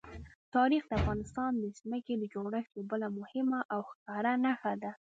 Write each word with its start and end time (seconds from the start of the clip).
تاریخ 0.55 0.83
د 0.87 0.91
افغانستان 0.99 1.51
د 1.57 1.65
ځمکې 1.79 2.13
د 2.17 2.23
جوړښت 2.33 2.71
یوه 2.73 2.87
بله 2.91 3.07
مهمه 3.19 3.59
او 3.73 3.79
ښکاره 3.89 4.33
نښه 4.45 4.73
ده. 4.81 4.91